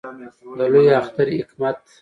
[0.57, 1.79] د لوی اختر حکمت